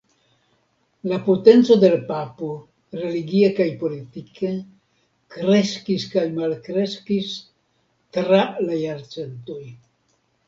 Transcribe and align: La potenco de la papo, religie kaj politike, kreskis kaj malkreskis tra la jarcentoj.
La 1.09 1.17
potenco 1.25 1.75
de 1.81 1.89
la 1.95 1.99
papo, 2.11 2.47
religie 3.01 3.51
kaj 3.59 3.67
politike, 3.83 4.49
kreskis 5.35 6.05
kaj 6.15 6.23
malkreskis 6.39 7.31
tra 8.17 8.41
la 8.71 8.79
jarcentoj. 8.85 9.61